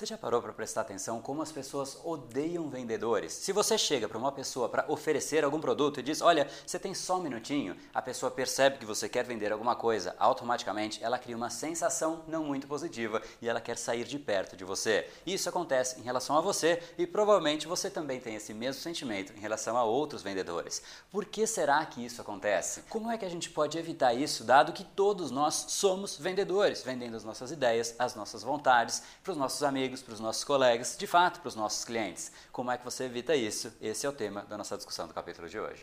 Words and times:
Você 0.00 0.06
já 0.06 0.16
parou 0.16 0.40
para 0.40 0.54
prestar 0.54 0.80
atenção 0.80 1.20
como 1.20 1.42
as 1.42 1.52
pessoas 1.52 2.00
odeiam 2.02 2.70
vendedores? 2.70 3.34
Se 3.34 3.52
você 3.52 3.76
chega 3.76 4.08
para 4.08 4.16
uma 4.16 4.32
pessoa 4.32 4.66
para 4.66 4.90
oferecer 4.90 5.44
algum 5.44 5.60
produto 5.60 6.00
e 6.00 6.02
diz: 6.02 6.22
Olha, 6.22 6.48
você 6.66 6.78
tem 6.78 6.94
só 6.94 7.18
um 7.18 7.22
minutinho, 7.22 7.76
a 7.92 8.00
pessoa 8.00 8.30
percebe 8.30 8.78
que 8.78 8.86
você 8.86 9.10
quer 9.10 9.26
vender 9.26 9.52
alguma 9.52 9.76
coisa, 9.76 10.16
automaticamente 10.18 11.04
ela 11.04 11.18
cria 11.18 11.36
uma 11.36 11.50
sensação 11.50 12.24
não 12.26 12.42
muito 12.44 12.66
positiva 12.66 13.20
e 13.42 13.48
ela 13.50 13.60
quer 13.60 13.76
sair 13.76 14.04
de 14.04 14.18
perto 14.18 14.56
de 14.56 14.64
você. 14.64 15.06
Isso 15.26 15.50
acontece 15.50 16.00
em 16.00 16.02
relação 16.02 16.34
a 16.34 16.40
você 16.40 16.82
e 16.96 17.06
provavelmente 17.06 17.68
você 17.68 17.90
também 17.90 18.20
tem 18.20 18.36
esse 18.36 18.54
mesmo 18.54 18.80
sentimento 18.80 19.34
em 19.34 19.38
relação 19.38 19.76
a 19.76 19.84
outros 19.84 20.22
vendedores. 20.22 20.82
Por 21.10 21.26
que 21.26 21.46
será 21.46 21.84
que 21.84 22.02
isso 22.02 22.22
acontece? 22.22 22.84
Como 22.88 23.10
é 23.10 23.18
que 23.18 23.26
a 23.26 23.30
gente 23.30 23.50
pode 23.50 23.76
evitar 23.76 24.14
isso, 24.14 24.44
dado 24.44 24.72
que 24.72 24.82
todos 24.82 25.30
nós 25.30 25.66
somos 25.68 26.16
vendedores, 26.16 26.82
vendendo 26.82 27.18
as 27.18 27.22
nossas 27.22 27.50
ideias, 27.50 27.94
as 27.98 28.14
nossas 28.14 28.42
vontades 28.42 29.02
para 29.22 29.32
os 29.32 29.36
nossos 29.36 29.62
amigos? 29.62 29.89
Amigos, 29.90 30.02
para 30.02 30.14
os 30.14 30.20
nossos 30.20 30.44
colegas, 30.44 30.96
de 30.96 31.06
fato 31.06 31.40
para 31.40 31.48
os 31.48 31.56
nossos 31.56 31.84
clientes. 31.84 32.30
Como 32.52 32.70
é 32.70 32.78
que 32.78 32.84
você 32.84 33.04
evita 33.04 33.34
isso? 33.34 33.72
Esse 33.80 34.06
é 34.06 34.08
o 34.08 34.12
tema 34.12 34.42
da 34.42 34.56
nossa 34.56 34.76
discussão 34.76 35.08
do 35.08 35.14
capítulo 35.14 35.48
de 35.48 35.58
hoje. 35.58 35.82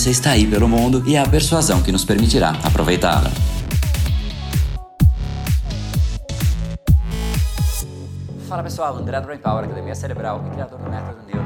abundância 0.01 0.09
está 0.09 0.31
aí 0.31 0.47
pelo 0.47 0.67
mundo 0.67 1.03
e 1.05 1.15
é 1.15 1.19
a 1.19 1.27
persuasão 1.27 1.83
que 1.83 1.91
nos 1.91 2.03
permitirá 2.03 2.53
aproveitá-la. 2.63 3.29
Fala 8.47 8.63
pessoal, 8.63 8.97
André 8.97 9.19
do 9.21 9.27
Brain 9.27 9.39
Power, 9.39 9.65
Academia 9.65 9.93
Cerebral 9.93 10.43
e 10.47 10.49
criador 10.49 10.79
do 10.79 10.89
método 10.89 11.40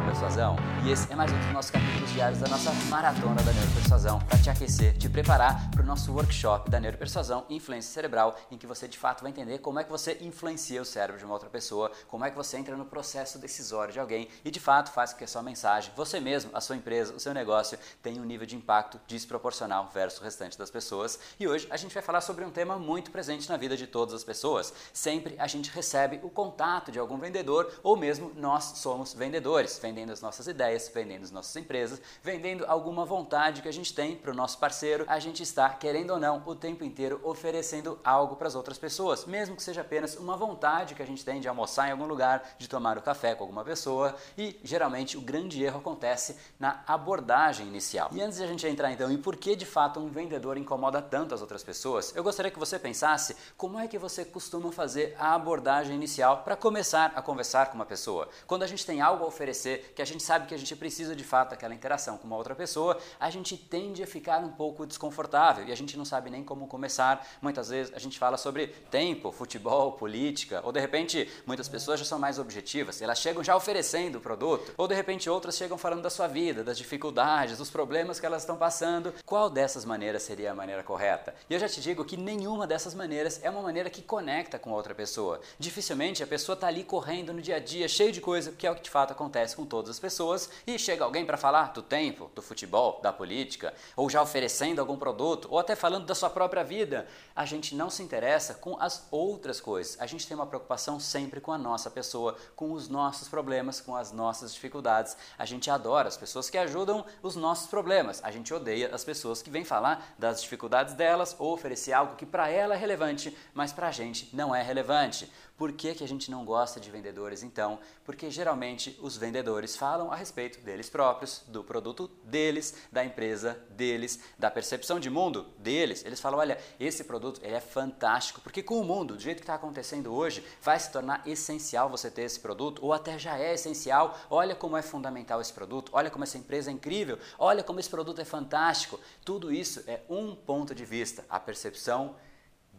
E 0.86 0.92
esse 0.92 1.12
é 1.12 1.16
mais 1.16 1.30
um 1.30 1.38
dos 1.38 1.52
nossos 1.52 1.72
capítulos 1.72 2.10
diários 2.14 2.40
da 2.40 2.48
nossa 2.48 2.72
maratona 2.90 3.36
da 3.44 3.52
Neuropersuasão 3.52 4.20
para 4.20 4.38
te 4.38 4.50
aquecer, 4.50 4.98
te 4.98 5.10
preparar 5.10 5.70
para 5.72 5.82
o 5.82 5.86
nosso 5.86 6.14
workshop 6.14 6.70
da 6.70 6.80
Neuropersuasão 6.80 7.46
e 7.50 7.56
Influência 7.58 7.92
Cerebral, 7.92 8.34
em 8.50 8.58
que 8.58 8.66
você 8.66 8.88
de 8.88 8.98
fato 8.98 9.24
vai 9.24 9.32
entender 9.32 9.58
como 9.58 9.78
é 9.78 9.84
que 9.84 9.90
você 9.90 10.18
influencia 10.22 10.82
o 10.82 10.86
cérebro 10.86 11.20
de 11.20 11.26
uma 11.26 11.34
outra 11.34 11.50
pessoa, 11.50 11.92
como 12.08 12.24
é 12.24 12.30
que 12.30 12.36
você 12.38 12.56
entra 12.56 12.78
no 12.78 12.86
processo 12.86 13.38
decisório 13.38 13.92
de 13.92 14.00
alguém 14.00 14.30
e 14.46 14.50
de 14.50 14.60
fato 14.60 14.90
faz 14.90 15.12
com 15.12 15.18
que 15.18 15.26
a 15.26 15.28
sua 15.28 15.44
mensagem, 15.44 15.92
você 15.98 16.22
mesmo, 16.22 16.50
a 16.54 16.62
sua 16.62 16.78
empresa, 16.78 17.14
o 17.14 17.20
seu 17.20 17.34
negócio 17.34 17.78
tenha 18.02 18.22
um 18.22 18.26
nível 18.26 18.48
de 18.48 18.56
impacto 18.56 18.98
desproporcional 19.08 19.90
versus 19.94 20.22
o 20.22 20.24
restante 20.24 20.58
das 20.58 20.72
pessoas. 20.72 21.20
E 21.38 21.46
hoje 21.46 21.68
a 21.70 21.76
gente 21.76 21.94
vai 21.94 22.02
falar 22.02 22.22
sobre 22.22 22.46
um 22.46 22.52
tema 22.52 22.80
muito 22.80 23.12
presente 23.12 23.50
na 23.50 23.58
vida 23.58 23.76
de 23.76 23.86
todas 23.86 24.14
as 24.14 24.24
pessoas. 24.24 24.74
Sempre 24.94 25.36
a 25.38 25.48
gente 25.48 25.70
recebe 25.72 26.22
o 26.24 26.30
contato 26.30 26.90
de 26.90 27.00
algum 27.00 27.18
vendedor 27.18 27.70
ou 27.84 27.98
mesmo 27.98 28.32
nós 28.36 28.64
somos 28.78 29.14
vendedores, 29.14 29.78
vendendo 29.82 30.05
as 30.12 30.22
nossas 30.22 30.48
ideias, 30.48 30.92
vendendo 30.94 31.24
as 31.24 31.32
nossas 31.32 31.56
empresas, 31.56 32.02
vendendo 32.24 32.66
alguma 32.68 33.06
vontade 33.06 33.62
que 33.62 33.68
a 33.68 33.74
gente 33.74 33.94
tem 33.94 34.16
para 34.16 34.32
o 34.32 34.36
nosso 34.36 34.58
parceiro. 34.58 35.06
A 35.08 35.20
gente 35.20 35.44
está, 35.44 35.70
querendo 35.70 36.12
ou 36.12 36.20
não, 36.20 36.42
o 36.46 36.56
tempo 36.56 36.84
inteiro 36.84 37.20
oferecendo 37.24 38.00
algo 38.04 38.36
para 38.36 38.48
as 38.48 38.56
outras 38.56 38.78
pessoas, 38.78 39.26
mesmo 39.26 39.56
que 39.56 39.64
seja 39.64 39.82
apenas 39.82 40.16
uma 40.16 40.38
vontade 40.38 40.96
que 40.96 41.02
a 41.02 41.06
gente 41.06 41.24
tem 41.24 41.40
de 41.40 41.48
almoçar 41.48 41.88
em 41.88 41.92
algum 41.92 42.06
lugar, 42.06 42.56
de 42.58 42.68
tomar 42.68 42.98
o 42.98 43.00
um 43.00 43.04
café 43.04 43.36
com 43.36 43.44
alguma 43.44 43.64
pessoa. 43.64 44.16
E 44.38 44.60
geralmente 44.64 45.18
o 45.18 45.22
grande 45.22 45.64
erro 45.64 45.80
acontece 45.80 46.38
na 46.60 46.84
abordagem 46.88 47.68
inicial. 47.68 48.10
E 48.12 48.22
antes 48.22 48.38
de 48.38 48.44
a 48.44 48.48
gente 48.48 48.66
entrar 48.68 48.92
então 48.92 49.12
em 49.12 49.18
por 49.18 49.36
que 49.36 49.56
de 49.56 49.66
fato 49.66 50.00
um 50.00 50.10
vendedor 50.10 50.58
incomoda 50.58 51.02
tanto 51.02 51.34
as 51.34 51.42
outras 51.42 51.64
pessoas, 51.64 52.16
eu 52.16 52.24
gostaria 52.24 52.52
que 52.52 52.60
você 52.60 52.78
pensasse 52.78 53.36
como 53.58 53.80
é 53.80 53.88
que 53.88 53.98
você 53.98 54.24
costuma 54.24 54.72
fazer 54.72 55.16
a 55.20 55.34
abordagem 55.34 55.96
inicial 55.96 56.44
para 56.44 56.56
começar 56.56 57.12
a 57.16 57.22
conversar 57.22 57.68
com 57.68 57.76
uma 57.76 57.86
pessoa. 57.86 58.30
Quando 58.48 58.64
a 58.64 58.68
gente 58.68 58.86
tem 58.86 59.02
algo 59.02 59.24
a 59.24 59.28
oferecer, 59.28 59.94
que 59.96 60.02
a 60.02 60.06
gente 60.06 60.22
sabe 60.22 60.46
que 60.48 60.54
a 60.54 60.58
gente 60.58 60.76
precisa 60.76 61.16
de 61.16 61.24
fato 61.24 61.52
daquela 61.52 61.74
interação 61.74 62.18
com 62.18 62.28
uma 62.28 62.36
outra 62.36 62.54
pessoa, 62.54 63.00
a 63.20 63.30
gente 63.30 63.56
tende 63.58 64.04
a 64.04 64.08
ficar 64.08 64.40
um 64.40 64.50
pouco 64.50 64.86
desconfortável 64.86 65.66
e 65.66 65.72
a 65.72 65.76
gente 65.76 65.98
não 65.98 66.06
sabe 66.06 66.30
nem 66.30 66.44
como 66.44 66.68
começar. 66.68 67.26
Muitas 67.42 67.70
vezes 67.70 67.94
a 67.94 68.00
gente 68.00 68.20
fala 68.20 68.38
sobre 68.38 68.68
tempo, 68.68 69.32
futebol, 69.32 69.94
política, 69.94 70.62
ou 70.64 70.72
de 70.72 70.80
repente 70.80 71.30
muitas 71.46 71.70
pessoas 71.70 72.00
já 72.00 72.06
são 72.06 72.20
mais 72.20 72.38
objetivas, 72.38 73.02
elas 73.02 73.20
chegam 73.20 73.44
já 73.44 73.56
oferecendo 73.56 74.18
o 74.18 74.22
produto, 74.22 74.74
ou 74.78 74.88
de 74.88 74.94
repente 74.94 75.30
outras 75.30 75.56
chegam 75.56 75.78
falando 75.78 76.02
da 76.02 76.10
sua 76.10 76.28
vida, 76.28 76.64
das 76.64 76.78
dificuldades, 76.78 77.58
dos 77.58 77.70
problemas 77.70 78.20
que 78.20 78.26
elas 78.26 78.42
estão 78.42 78.58
passando. 78.58 79.14
Qual 79.26 79.50
dessas 79.50 79.86
maneiras 79.86 80.24
seria 80.24 80.52
a 80.52 80.56
maneira 80.56 80.84
correta? 80.84 81.34
E 81.50 81.54
eu 81.54 81.60
já 81.60 81.70
te 81.70 81.80
digo 81.80 82.04
que 82.04 82.18
nenhuma 82.18 82.68
dessas 82.68 82.94
maneiras 82.94 83.40
é 83.44 83.50
uma 83.50 83.62
maneira 83.62 83.90
que 83.90 84.02
conecta 84.02 84.60
com 84.60 84.72
outra 84.72 84.94
pessoa. 84.94 85.40
Dificilmente 85.58 86.22
a 86.22 86.28
pessoa 86.28 86.54
está 86.54 86.68
ali 86.68 86.84
correndo 86.84 87.34
no 87.34 87.42
dia 87.42 87.56
a 87.56 87.60
dia, 87.60 87.88
cheio 87.88 88.12
de 88.12 88.20
coisa, 88.20 88.52
que 88.52 88.68
é 88.68 88.72
o 88.72 88.76
que 88.76 88.84
de 88.84 88.90
fato 88.90 89.12
acontece 89.12 89.56
com 89.56 89.66
todas 89.86 89.92
as 89.92 90.00
pessoas, 90.00 90.50
e 90.66 90.80
chega 90.80 91.04
alguém 91.04 91.26
para 91.26 91.38
falar 91.38 91.72
do 91.72 91.82
tempo, 91.82 92.32
do 92.34 92.42
futebol, 92.42 93.00
da 93.04 93.14
política, 93.14 93.74
ou 93.96 94.10
já 94.10 94.22
oferecendo 94.22 94.80
algum 94.80 94.98
produto, 94.98 95.48
ou 95.52 95.60
até 95.60 95.76
falando 95.76 96.06
da 96.06 96.16
sua 96.16 96.30
própria 96.30 96.64
vida, 96.64 97.08
a 97.36 97.46
gente 97.46 97.76
não 97.76 97.90
se 97.90 98.02
interessa 98.02 98.56
com 98.56 98.78
as 98.82 99.08
outras 99.12 99.62
coisas. 99.62 99.96
A 100.00 100.08
gente 100.08 100.28
tem 100.28 100.36
uma 100.36 100.48
preocupação 100.48 101.00
sempre 101.00 101.40
com 101.40 101.52
a 101.52 101.58
nossa 101.58 101.92
pessoa, 101.92 102.36
com 102.56 102.72
os 102.72 102.90
nossos 102.90 103.28
problemas, 103.28 103.80
com 103.80 103.96
as 103.96 104.12
nossas 104.12 104.54
dificuldades. 104.54 105.16
A 105.38 105.46
gente 105.46 105.70
adora 105.70 106.08
as 106.08 106.18
pessoas 106.18 106.50
que 106.50 106.58
ajudam 106.58 107.06
os 107.22 107.36
nossos 107.36 107.68
problemas. 107.68 108.24
A 108.24 108.32
gente 108.32 108.54
odeia 108.54 108.90
as 108.94 109.04
pessoas 109.04 109.42
que 109.42 109.52
vêm 109.52 109.64
falar 109.64 110.16
das 110.18 110.42
dificuldades 110.42 110.96
delas 110.96 111.36
ou 111.38 111.54
oferecer 111.54 111.94
algo 111.94 112.16
que 112.16 112.26
para 112.26 112.50
ela 112.50 112.74
é 112.74 112.78
relevante, 112.78 113.38
mas 113.54 113.72
para 113.72 113.88
a 113.90 113.92
gente 113.92 114.36
não 114.36 114.56
é 114.56 114.64
relevante. 114.64 115.30
Por 115.58 115.72
que, 115.72 115.96
que 115.96 116.04
a 116.04 116.08
gente 116.08 116.30
não 116.30 116.44
gosta 116.44 116.82
de 116.82 116.92
vendedores 116.92 117.42
então? 117.42 117.80
Porque 118.04 118.30
geralmente 118.30 118.98
os 119.02 119.16
vendedores 119.16 119.75
falam 119.76 120.12
a 120.12 120.16
respeito 120.16 120.60
deles 120.62 120.90
próprios, 120.90 121.44
do 121.48 121.64
produto 121.64 122.10
deles, 122.24 122.76
da 122.92 123.04
empresa 123.04 123.60
deles, 123.70 124.20
da 124.38 124.50
percepção 124.52 125.00
de 125.00 125.10
mundo 125.10 125.48
deles. 125.58 126.04
Eles 126.06 126.20
falam: 126.20 126.40
olha, 126.40 126.58
esse 126.80 127.04
produto 127.04 127.40
ele 127.44 127.56
é 127.56 127.60
fantástico, 127.60 128.42
porque 128.42 128.64
com 128.64 128.80
o 128.80 128.84
mundo, 128.84 129.16
do 129.16 129.22
jeito 129.22 129.38
que 129.38 129.44
está 129.44 129.56
acontecendo 129.56 130.14
hoje, 130.14 130.46
vai 130.62 130.80
se 130.80 130.92
tornar 130.92 131.28
essencial 131.28 131.90
você 131.90 132.10
ter 132.10 132.24
esse 132.24 132.40
produto, 132.40 132.84
ou 132.84 132.94
até 132.94 133.18
já 133.18 133.38
é 133.38 133.54
essencial. 133.54 134.18
Olha 134.30 134.56
como 134.56 134.78
é 134.78 134.82
fundamental 134.82 135.42
esse 135.42 135.54
produto, 135.54 135.92
olha 135.94 136.10
como 136.10 136.24
essa 136.24 136.38
empresa 136.38 136.70
é 136.70 136.74
incrível, 136.74 137.20
olha 137.38 137.64
como 137.64 137.80
esse 137.80 137.90
produto 137.90 138.22
é 138.22 138.26
fantástico. 138.26 139.00
Tudo 139.24 139.52
isso 139.52 139.84
é 139.88 140.02
um 140.10 140.36
ponto 140.36 140.74
de 140.74 140.86
vista, 140.86 141.26
a 141.30 141.40
percepção 141.40 142.16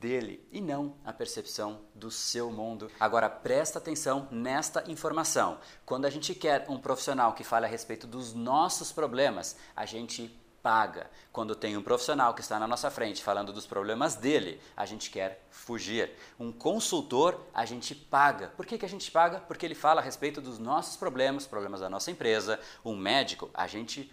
dele 0.00 0.46
e 0.50 0.60
não 0.60 0.96
a 1.04 1.12
percepção 1.12 1.80
do 1.94 2.10
seu 2.10 2.50
mundo. 2.50 2.90
Agora 2.98 3.28
presta 3.28 3.78
atenção 3.78 4.28
nesta 4.30 4.90
informação. 4.90 5.58
Quando 5.84 6.04
a 6.04 6.10
gente 6.10 6.34
quer 6.34 6.66
um 6.68 6.78
profissional 6.78 7.32
que 7.32 7.44
fale 7.44 7.66
a 7.66 7.68
respeito 7.68 8.06
dos 8.06 8.34
nossos 8.34 8.92
problemas, 8.92 9.56
a 9.74 9.86
gente 9.86 10.28
paga. 10.66 11.08
Quando 11.32 11.54
tem 11.54 11.76
um 11.76 11.82
profissional 11.82 12.34
que 12.34 12.40
está 12.40 12.58
na 12.58 12.66
nossa 12.66 12.90
frente 12.90 13.22
falando 13.22 13.52
dos 13.52 13.66
problemas 13.66 14.16
dele, 14.16 14.60
a 14.76 14.84
gente 14.84 15.10
quer 15.10 15.46
fugir. 15.48 16.10
Um 16.40 16.50
consultor, 16.50 17.40
a 17.54 17.64
gente 17.64 17.94
paga. 17.94 18.48
Por 18.48 18.66
que, 18.66 18.76
que 18.76 18.84
a 18.84 18.88
gente 18.88 19.08
paga? 19.10 19.38
Porque 19.38 19.64
ele 19.64 19.76
fala 19.76 20.00
a 20.00 20.04
respeito 20.04 20.40
dos 20.40 20.58
nossos 20.58 20.96
problemas, 20.96 21.46
problemas 21.46 21.80
da 21.80 21.88
nossa 21.88 22.10
empresa. 22.10 22.58
Um 22.84 22.96
médico, 22.96 23.48
a 23.54 23.68
gente 23.68 24.12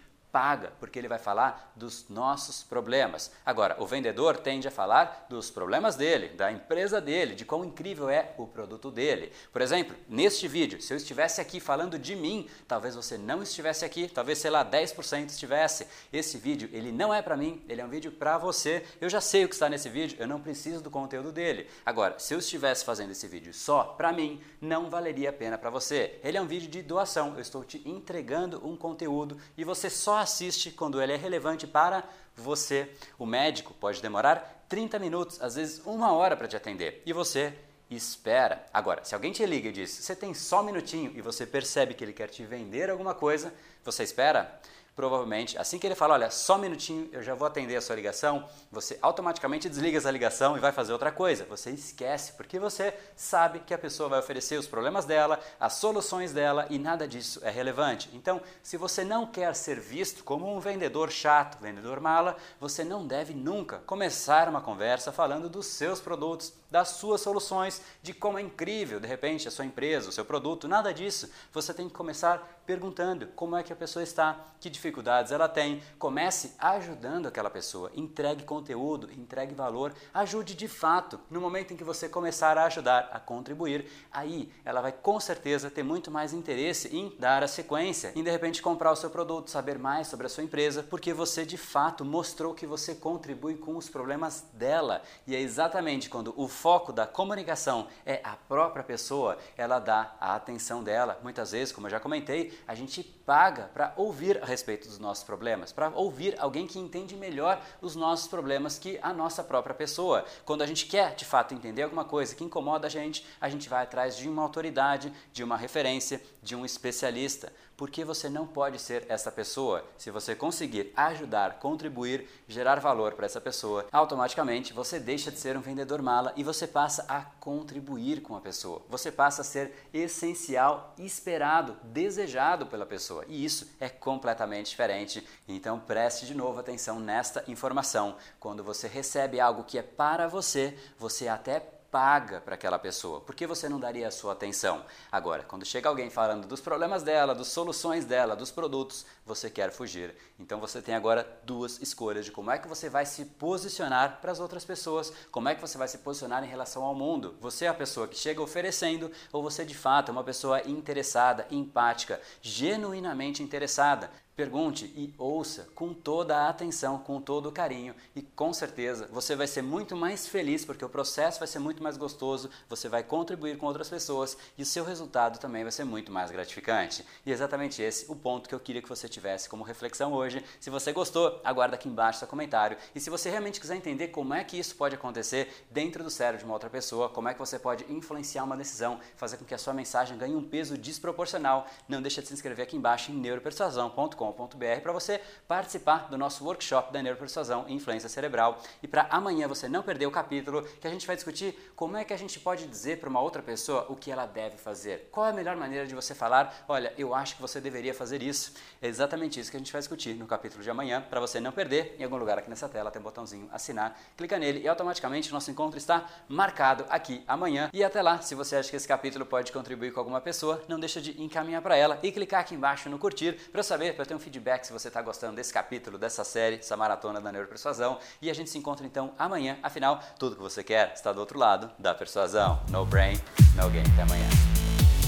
porque 0.80 0.98
ele 0.98 1.06
vai 1.06 1.18
falar 1.18 1.72
dos 1.76 2.08
nossos 2.08 2.64
problemas. 2.64 3.30
Agora, 3.46 3.76
o 3.78 3.86
vendedor 3.86 4.36
tende 4.36 4.66
a 4.66 4.70
falar 4.70 5.26
dos 5.28 5.48
problemas 5.50 5.94
dele, 5.94 6.30
da 6.30 6.50
empresa 6.50 7.00
dele, 7.00 7.34
de 7.34 7.44
quão 7.44 7.64
incrível 7.64 8.08
é 8.08 8.32
o 8.36 8.46
produto 8.46 8.90
dele. 8.90 9.32
Por 9.52 9.62
exemplo, 9.62 9.96
neste 10.08 10.48
vídeo, 10.48 10.82
se 10.82 10.92
eu 10.92 10.96
estivesse 10.96 11.40
aqui 11.40 11.60
falando 11.60 11.98
de 11.98 12.16
mim, 12.16 12.48
talvez 12.66 12.96
você 12.96 13.16
não 13.16 13.42
estivesse 13.42 13.84
aqui, 13.84 14.08
talvez, 14.08 14.38
sei 14.38 14.50
lá, 14.50 14.64
10% 14.64 15.28
estivesse. 15.28 15.86
Esse 16.12 16.36
vídeo, 16.36 16.68
ele 16.72 16.90
não 16.90 17.14
é 17.14 17.22
para 17.22 17.36
mim, 17.36 17.64
ele 17.68 17.80
é 17.80 17.84
um 17.84 17.88
vídeo 17.88 18.10
para 18.10 18.36
você. 18.36 18.84
Eu 19.00 19.08
já 19.08 19.20
sei 19.20 19.44
o 19.44 19.48
que 19.48 19.54
está 19.54 19.68
nesse 19.68 19.88
vídeo, 19.88 20.16
eu 20.18 20.26
não 20.26 20.40
preciso 20.40 20.82
do 20.82 20.90
conteúdo 20.90 21.30
dele. 21.30 21.68
Agora, 21.86 22.18
se 22.18 22.34
eu 22.34 22.40
estivesse 22.40 22.84
fazendo 22.84 23.12
esse 23.12 23.28
vídeo 23.28 23.54
só 23.54 23.84
para 23.84 24.12
mim, 24.12 24.40
não 24.60 24.90
valeria 24.90 25.30
a 25.30 25.32
pena 25.32 25.56
para 25.56 25.70
você. 25.70 26.18
Ele 26.24 26.36
é 26.36 26.42
um 26.42 26.46
vídeo 26.46 26.68
de 26.68 26.82
doação, 26.82 27.34
eu 27.34 27.40
estou 27.40 27.62
te 27.62 27.80
entregando 27.88 28.66
um 28.66 28.76
conteúdo 28.76 29.38
e 29.56 29.62
você 29.62 29.88
só 29.88 30.23
assiste 30.24 30.70
quando 30.70 31.00
ele 31.00 31.12
é 31.12 31.16
relevante 31.16 31.66
para 31.66 32.02
você. 32.36 32.90
O 33.18 33.24
médico 33.24 33.72
pode 33.74 34.02
demorar 34.02 34.64
30 34.68 34.98
minutos, 34.98 35.40
às 35.40 35.54
vezes 35.54 35.80
uma 35.86 36.12
hora 36.12 36.36
para 36.36 36.48
te 36.48 36.56
atender, 36.56 37.02
e 37.06 37.12
você 37.12 37.54
espera. 37.90 38.66
Agora, 38.72 39.04
se 39.04 39.14
alguém 39.14 39.32
te 39.32 39.44
liga 39.46 39.68
e 39.68 39.72
diz, 39.72 39.90
você 39.90 40.16
tem 40.16 40.34
só 40.34 40.60
um 40.60 40.64
minutinho 40.64 41.12
e 41.14 41.20
você 41.20 41.46
percebe 41.46 41.94
que 41.94 42.02
ele 42.02 42.12
quer 42.12 42.28
te 42.28 42.44
vender 42.44 42.90
alguma 42.90 43.14
coisa, 43.14 43.54
você 43.84 44.02
espera? 44.02 44.60
Provavelmente, 44.94 45.58
assim 45.58 45.78
que 45.78 45.86
ele 45.86 45.94
fala, 45.94 46.14
olha, 46.14 46.30
só 46.30 46.56
um 46.56 46.58
minutinho, 46.58 47.08
eu 47.12 47.22
já 47.22 47.34
vou 47.34 47.46
atender 47.46 47.76
a 47.76 47.80
sua 47.80 47.96
ligação, 47.96 48.48
você 48.70 48.98
automaticamente 49.02 49.68
desliga 49.68 49.98
essa 49.98 50.10
ligação 50.10 50.56
e 50.56 50.60
vai 50.60 50.72
fazer 50.72 50.92
outra 50.92 51.10
coisa. 51.10 51.44
Você 51.46 51.70
esquece, 51.70 52.32
porque 52.34 52.58
você 52.58 52.94
sabe 53.16 53.60
que 53.60 53.74
a 53.74 53.78
pessoa 53.78 54.08
vai 54.08 54.20
oferecer 54.20 54.58
os 54.58 54.66
problemas 54.66 55.04
dela, 55.04 55.40
as 55.58 55.74
soluções 55.74 56.32
dela 56.32 56.66
e 56.70 56.78
nada 56.78 57.08
disso 57.08 57.40
é 57.42 57.50
relevante. 57.50 58.08
Então, 58.12 58.40
se 58.62 58.76
você 58.76 59.04
não 59.04 59.26
quer 59.26 59.54
ser 59.54 59.80
visto 59.80 60.22
como 60.22 60.54
um 60.54 60.60
vendedor 60.60 61.10
chato, 61.10 61.60
vendedor 61.60 62.00
mala, 62.00 62.36
você 62.60 62.84
não 62.84 63.06
deve 63.06 63.34
nunca 63.34 63.78
começar 63.80 64.48
uma 64.48 64.60
conversa 64.60 65.10
falando 65.10 65.48
dos 65.48 65.66
seus 65.66 66.00
produtos, 66.00 66.52
das 66.74 66.88
suas 66.88 67.20
soluções, 67.20 67.80
de 68.02 68.12
como 68.12 68.36
é 68.36 68.42
incrível, 68.42 68.98
de 68.98 69.06
repente, 69.06 69.46
a 69.46 69.50
sua 69.52 69.64
empresa, 69.64 70.08
o 70.08 70.12
seu 70.12 70.24
produto, 70.24 70.66
nada 70.66 70.92
disso. 70.92 71.30
Você 71.52 71.72
tem 71.72 71.86
que 71.86 71.94
começar 71.94 72.62
perguntando 72.66 73.28
como 73.28 73.56
é 73.56 73.62
que 73.62 73.72
a 73.72 73.76
pessoa 73.76 74.02
está, 74.02 74.44
que 74.58 74.68
dificuldades 74.68 75.30
ela 75.30 75.48
tem. 75.48 75.80
Comece 76.00 76.54
ajudando 76.58 77.26
aquela 77.26 77.48
pessoa. 77.48 77.92
Entregue 77.94 78.42
conteúdo, 78.42 79.12
entregue 79.12 79.54
valor, 79.54 79.94
ajude 80.12 80.54
de 80.54 80.66
fato. 80.66 81.20
No 81.30 81.40
momento 81.40 81.72
em 81.72 81.76
que 81.76 81.84
você 81.84 82.08
começar 82.08 82.58
a 82.58 82.64
ajudar, 82.64 83.08
a 83.12 83.20
contribuir, 83.20 83.86
aí 84.10 84.50
ela 84.64 84.80
vai 84.80 84.90
com 84.90 85.20
certeza 85.20 85.70
ter 85.70 85.84
muito 85.84 86.10
mais 86.10 86.32
interesse 86.32 86.88
em 86.96 87.14
dar 87.20 87.44
a 87.44 87.48
sequência, 87.48 88.12
em 88.16 88.24
de 88.24 88.30
repente 88.30 88.60
comprar 88.60 88.90
o 88.90 88.96
seu 88.96 89.10
produto, 89.10 89.48
saber 89.48 89.78
mais 89.78 90.08
sobre 90.08 90.26
a 90.26 90.30
sua 90.30 90.42
empresa, 90.42 90.82
porque 90.82 91.12
você 91.12 91.46
de 91.46 91.56
fato 91.56 92.04
mostrou 92.04 92.52
que 92.52 92.66
você 92.66 92.96
contribui 92.96 93.56
com 93.56 93.76
os 93.76 93.88
problemas 93.88 94.44
dela. 94.54 95.02
E 95.24 95.36
é 95.36 95.40
exatamente 95.40 96.10
quando 96.10 96.34
o 96.36 96.48
foco 96.64 96.94
da 96.94 97.06
comunicação 97.06 97.88
é 98.06 98.22
a 98.24 98.36
própria 98.36 98.82
pessoa, 98.82 99.36
ela 99.54 99.78
dá 99.78 100.16
a 100.18 100.34
atenção 100.34 100.82
dela. 100.82 101.20
Muitas 101.22 101.52
vezes, 101.52 101.74
como 101.74 101.88
eu 101.88 101.90
já 101.90 102.00
comentei, 102.00 102.58
a 102.66 102.74
gente 102.74 103.02
paga 103.02 103.64
para 103.74 103.92
ouvir 103.98 104.42
a 104.42 104.46
respeito 104.46 104.88
dos 104.88 104.98
nossos 104.98 105.22
problemas, 105.24 105.72
para 105.72 105.90
ouvir 105.90 106.34
alguém 106.40 106.66
que 106.66 106.78
entende 106.78 107.16
melhor 107.16 107.60
os 107.82 107.94
nossos 107.94 108.28
problemas 108.28 108.78
que 108.78 108.98
a 109.02 109.12
nossa 109.12 109.44
própria 109.44 109.74
pessoa. 109.74 110.24
Quando 110.46 110.62
a 110.62 110.66
gente 110.66 110.86
quer 110.86 111.14
de 111.14 111.26
fato 111.26 111.52
entender 111.52 111.82
alguma 111.82 112.06
coisa 112.06 112.34
que 112.34 112.42
incomoda 112.42 112.86
a 112.86 112.90
gente, 112.90 113.26
a 113.38 113.50
gente 113.50 113.68
vai 113.68 113.82
atrás 113.82 114.16
de 114.16 114.26
uma 114.26 114.40
autoridade, 114.40 115.12
de 115.34 115.44
uma 115.44 115.58
referência, 115.58 116.22
de 116.42 116.56
um 116.56 116.64
especialista. 116.64 117.52
Porque 117.76 118.04
você 118.04 118.28
não 118.28 118.46
pode 118.46 118.78
ser 118.78 119.04
essa 119.08 119.32
pessoa. 119.32 119.84
Se 119.98 120.10
você 120.10 120.34
conseguir 120.34 120.92
ajudar, 120.96 121.58
contribuir, 121.58 122.28
gerar 122.46 122.80
valor 122.80 123.14
para 123.14 123.26
essa 123.26 123.40
pessoa, 123.40 123.86
automaticamente 123.90 124.72
você 124.72 125.00
deixa 125.00 125.30
de 125.30 125.38
ser 125.38 125.56
um 125.56 125.60
vendedor 125.60 126.00
mala 126.00 126.32
e 126.36 126.44
você 126.44 126.66
passa 126.66 127.04
a 127.08 127.22
contribuir 127.22 128.22
com 128.22 128.36
a 128.36 128.40
pessoa. 128.40 128.82
Você 128.88 129.10
passa 129.10 129.42
a 129.42 129.44
ser 129.44 129.88
essencial, 129.92 130.94
esperado, 130.98 131.76
desejado 131.82 132.66
pela 132.66 132.86
pessoa. 132.86 133.24
E 133.28 133.44
isso 133.44 133.68
é 133.80 133.88
completamente 133.88 134.70
diferente. 134.70 135.26
Então 135.48 135.80
preste 135.80 136.26
de 136.26 136.34
novo 136.34 136.60
atenção 136.60 137.00
nesta 137.00 137.44
informação. 137.48 138.16
Quando 138.38 138.62
você 138.62 138.86
recebe 138.86 139.40
algo 139.40 139.64
que 139.64 139.78
é 139.78 139.82
para 139.82 140.28
você, 140.28 140.76
você 140.98 141.28
até 141.28 141.73
paga 141.94 142.40
para 142.40 142.56
aquela 142.56 142.76
pessoa. 142.76 143.20
Por 143.20 143.36
que 143.36 143.46
você 143.46 143.68
não 143.68 143.78
daria 143.78 144.08
a 144.08 144.10
sua 144.10 144.32
atenção? 144.32 144.84
Agora, 145.12 145.44
quando 145.44 145.64
chega 145.64 145.88
alguém 145.88 146.10
falando 146.10 146.44
dos 146.44 146.60
problemas 146.60 147.04
dela, 147.04 147.36
das 147.36 147.46
soluções 147.46 148.04
dela, 148.04 148.34
dos 148.34 148.50
produtos, 148.50 149.06
você 149.24 149.48
quer 149.48 149.70
fugir. 149.70 150.12
Então 150.36 150.58
você 150.58 150.82
tem 150.82 150.96
agora 150.96 151.24
duas 151.44 151.80
escolhas 151.80 152.24
de 152.24 152.32
como 152.32 152.50
é 152.50 152.58
que 152.58 152.66
você 152.66 152.90
vai 152.90 153.06
se 153.06 153.24
posicionar 153.24 154.18
para 154.20 154.32
as 154.32 154.40
outras 154.40 154.64
pessoas, 154.64 155.12
como 155.30 155.48
é 155.48 155.54
que 155.54 155.60
você 155.60 155.78
vai 155.78 155.86
se 155.86 155.98
posicionar 155.98 156.42
em 156.42 156.48
relação 156.48 156.82
ao 156.82 156.96
mundo. 156.96 157.36
Você 157.40 157.66
é 157.66 157.68
a 157.68 157.74
pessoa 157.74 158.08
que 158.08 158.18
chega 158.18 158.42
oferecendo 158.42 159.12
ou 159.32 159.40
você 159.40 159.64
de 159.64 159.76
fato 159.76 160.08
é 160.08 160.12
uma 160.12 160.24
pessoa 160.24 160.68
interessada, 160.68 161.46
empática, 161.48 162.20
genuinamente 162.42 163.40
interessada. 163.40 164.10
Pergunte 164.36 164.86
e 164.96 165.14
ouça 165.16 165.68
com 165.76 165.94
toda 165.94 166.36
a 166.36 166.48
atenção, 166.48 166.98
com 166.98 167.20
todo 167.20 167.48
o 167.48 167.52
carinho 167.52 167.94
e 168.16 168.20
com 168.20 168.52
certeza 168.52 169.06
você 169.12 169.36
vai 169.36 169.46
ser 169.46 169.62
muito 169.62 169.94
mais 169.94 170.26
feliz 170.26 170.64
porque 170.64 170.84
o 170.84 170.88
processo 170.88 171.38
vai 171.38 171.46
ser 171.46 171.60
muito 171.60 171.80
mais 171.80 171.96
gostoso, 171.96 172.50
você 172.68 172.88
vai 172.88 173.04
contribuir 173.04 173.56
com 173.56 173.66
outras 173.66 173.88
pessoas 173.88 174.36
e 174.58 174.62
o 174.62 174.66
seu 174.66 174.84
resultado 174.84 175.38
também 175.38 175.62
vai 175.62 175.70
ser 175.70 175.84
muito 175.84 176.10
mais 176.10 176.32
gratificante. 176.32 177.06
E 177.24 177.30
é 177.30 177.32
exatamente 177.32 177.80
esse 177.80 178.10
o 178.10 178.16
ponto 178.16 178.48
que 178.48 178.54
eu 178.56 178.58
queria 178.58 178.82
que 178.82 178.88
você 178.88 179.08
tivesse 179.08 179.48
como 179.48 179.62
reflexão 179.62 180.12
hoje. 180.12 180.44
Se 180.58 180.68
você 180.68 180.92
gostou, 180.92 181.40
aguarda 181.44 181.76
aqui 181.76 181.88
embaixo 181.88 182.18
seu 182.18 182.26
comentário 182.26 182.76
e 182.92 182.98
se 182.98 183.10
você 183.10 183.30
realmente 183.30 183.60
quiser 183.60 183.76
entender 183.76 184.08
como 184.08 184.34
é 184.34 184.42
que 184.42 184.58
isso 184.58 184.74
pode 184.74 184.96
acontecer 184.96 185.64
dentro 185.70 186.02
do 186.02 186.10
cérebro 186.10 186.40
de 186.40 186.44
uma 186.44 186.54
outra 186.54 186.68
pessoa, 186.68 187.08
como 187.08 187.28
é 187.28 187.34
que 187.34 187.38
você 187.38 187.56
pode 187.56 187.84
influenciar 187.88 188.42
uma 188.42 188.56
decisão, 188.56 188.98
fazer 189.14 189.36
com 189.36 189.44
que 189.44 189.54
a 189.54 189.58
sua 189.58 189.72
mensagem 189.72 190.18
ganhe 190.18 190.34
um 190.34 190.42
peso 190.42 190.76
desproporcional, 190.76 191.68
não 191.88 192.02
deixa 192.02 192.20
de 192.20 192.26
se 192.26 192.34
inscrever 192.34 192.64
aqui 192.64 192.76
embaixo 192.76 193.12
em 193.12 193.14
neuropersuasão.com 193.14 194.23
para 194.32 194.92
você 194.92 195.20
participar 195.46 196.08
do 196.08 196.16
nosso 196.16 196.44
workshop 196.44 196.92
da 196.92 197.02
neuropersuasão 197.02 197.64
e 197.68 197.74
influência 197.74 198.08
cerebral. 198.08 198.58
E 198.82 198.88
para 198.88 199.06
amanhã 199.10 199.46
você 199.48 199.68
não 199.68 199.82
perder 199.82 200.06
o 200.06 200.10
capítulo 200.10 200.62
que 200.80 200.86
a 200.86 200.90
gente 200.90 201.06
vai 201.06 201.16
discutir 201.16 201.72
como 201.76 201.96
é 201.96 202.04
que 202.04 202.12
a 202.12 202.16
gente 202.16 202.38
pode 202.40 202.66
dizer 202.66 203.00
para 203.00 203.08
uma 203.08 203.20
outra 203.20 203.42
pessoa 203.42 203.86
o 203.88 203.96
que 203.96 204.10
ela 204.10 204.26
deve 204.26 204.56
fazer. 204.56 205.08
Qual 205.10 205.26
é 205.26 205.30
a 205.30 205.32
melhor 205.32 205.56
maneira 205.56 205.86
de 205.86 205.94
você 205.94 206.14
falar, 206.14 206.64
olha, 206.68 206.92
eu 206.96 207.14
acho 207.14 207.36
que 207.36 207.42
você 207.42 207.60
deveria 207.60 207.94
fazer 207.94 208.22
isso. 208.22 208.54
É 208.80 208.86
exatamente 208.86 209.38
isso 209.38 209.50
que 209.50 209.56
a 209.56 209.60
gente 209.60 209.72
vai 209.72 209.80
discutir 209.80 210.14
no 210.14 210.26
capítulo 210.26 210.62
de 210.62 210.70
amanhã. 210.70 211.04
Para 211.08 211.20
você 211.20 211.40
não 211.40 211.52
perder, 211.52 211.96
em 211.98 212.04
algum 212.04 212.16
lugar 212.16 212.38
aqui 212.38 212.48
nessa 212.48 212.68
tela 212.68 212.90
tem 212.90 213.00
um 213.00 213.04
botãozinho 213.04 213.48
assinar, 213.52 213.98
clica 214.16 214.38
nele 214.38 214.60
e 214.60 214.68
automaticamente 214.68 215.32
nosso 215.32 215.50
encontro 215.50 215.78
está 215.78 216.08
marcado 216.28 216.84
aqui 216.88 217.22
amanhã. 217.26 217.70
E 217.72 217.82
até 217.82 218.00
lá, 218.00 218.20
se 218.20 218.34
você 218.34 218.56
acha 218.56 218.70
que 218.70 218.76
esse 218.76 218.88
capítulo 218.88 219.26
pode 219.26 219.52
contribuir 219.52 219.92
com 219.92 220.00
alguma 220.00 220.20
pessoa, 220.20 220.62
não 220.68 220.78
deixa 220.78 221.00
de 221.00 221.20
encaminhar 221.22 221.62
para 221.62 221.76
ela 221.76 221.98
e 222.02 222.12
clicar 222.12 222.40
aqui 222.40 222.54
embaixo 222.54 222.88
no 222.88 222.98
curtir 222.98 223.32
para 223.50 223.62
saber, 223.62 223.94
para 223.94 224.04
ter 224.04 224.13
um 224.14 224.18
feedback 224.18 224.64
se 224.64 224.72
você 224.72 224.88
está 224.88 225.02
gostando 225.02 225.36
desse 225.36 225.52
capítulo, 225.52 225.98
dessa 225.98 226.24
série, 226.24 226.56
dessa 226.56 226.76
maratona 226.76 227.20
da 227.20 227.32
neuropersuasão. 227.32 227.98
E 228.20 228.30
a 228.30 228.34
gente 228.34 228.50
se 228.50 228.58
encontra 228.58 228.86
então 228.86 229.12
amanhã. 229.18 229.58
Afinal, 229.62 230.00
tudo 230.18 230.36
que 230.36 230.42
você 230.42 230.62
quer 230.62 230.92
está 230.94 231.12
do 231.12 231.20
outro 231.20 231.38
lado 231.38 231.70
da 231.78 231.94
persuasão. 231.94 232.60
No 232.70 232.84
brain, 232.84 233.18
no 233.56 233.68
game. 233.70 233.84
Até 233.92 234.02
amanhã. 234.02 234.26